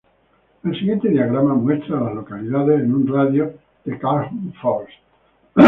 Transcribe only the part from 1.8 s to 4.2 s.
a las localidades en un radio de de